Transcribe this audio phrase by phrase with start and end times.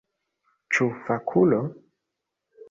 [0.77, 1.61] Ĉu fakulo?